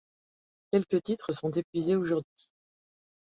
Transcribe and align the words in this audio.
Quelques 0.71 1.03
titres 1.03 1.31
sont 1.31 1.51
épuisés 1.51 1.95
aujourd'hui. 1.95 2.49